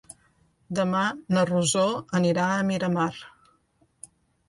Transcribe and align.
Demà 0.79 1.01
na 1.37 1.45
Rosó 1.51 1.85
anirà 2.23 2.49
a 2.57 2.67
Miramar. 2.73 3.11